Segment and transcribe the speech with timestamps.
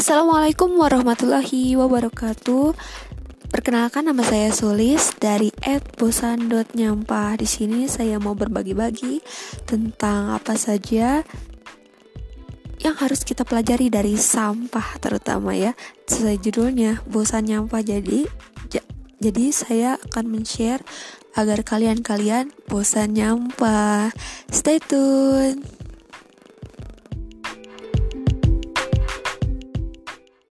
[0.00, 2.72] Assalamualaikum warahmatullahi wabarakatuh.
[3.52, 5.52] Perkenalkan nama saya Sulis dari
[6.00, 7.36] @bosan.nyampah.
[7.36, 9.20] Di sini saya mau berbagi-bagi
[9.68, 11.20] tentang apa saja
[12.80, 15.76] yang harus kita pelajari dari sampah terutama ya.
[16.08, 17.84] Sesuai judulnya, bosan nyampah.
[17.84, 18.24] Jadi
[19.20, 20.80] jadi saya akan men-share
[21.36, 24.16] agar kalian-kalian bosan nyampah.
[24.48, 25.89] Stay tune.